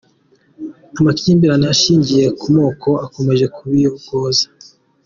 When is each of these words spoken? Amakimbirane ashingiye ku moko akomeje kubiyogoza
Amakimbirane 0.99 1.65
ashingiye 1.73 2.25
ku 2.39 2.45
moko 2.57 2.89
akomeje 3.05 3.45
kubiyogoza 3.55 4.45